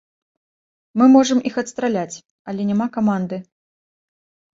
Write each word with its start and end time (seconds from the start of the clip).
Мы 1.01 1.05
можам 1.15 1.41
іх 1.49 1.59
адстраляць, 1.63 2.21
але 2.53 2.61
няма 2.71 2.87
каманды. 2.97 3.37